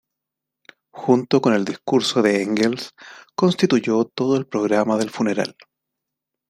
[0.89, 2.95] Junto con el discurso de Engels,
[3.35, 5.55] constituyó todo el programa del funeral.